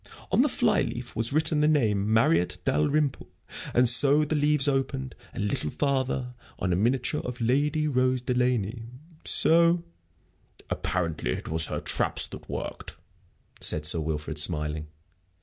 [0.31, 3.27] On the fly leaf was written the name Marriott Dalrymple,
[3.71, 8.81] and the leaves opened, a little farther, on a miniature of Lady Rose Delaney.
[9.25, 9.83] So"
[10.71, 12.95] "Apparently it was her traps that worked,"
[13.59, 14.87] said Sir Wilfrid, smiling.